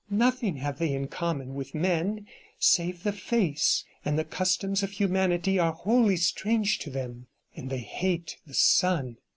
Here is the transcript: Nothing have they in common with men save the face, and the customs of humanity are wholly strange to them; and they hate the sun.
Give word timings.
Nothing 0.09 0.55
have 0.55 0.79
they 0.79 0.93
in 0.95 1.09
common 1.09 1.53
with 1.53 1.75
men 1.75 2.25
save 2.57 3.03
the 3.03 3.11
face, 3.13 3.85
and 4.03 4.17
the 4.17 4.23
customs 4.23 4.81
of 4.81 4.89
humanity 4.89 5.59
are 5.59 5.73
wholly 5.73 6.17
strange 6.17 6.79
to 6.79 6.89
them; 6.89 7.27
and 7.55 7.69
they 7.69 7.77
hate 7.81 8.37
the 8.47 8.55
sun. 8.55 9.17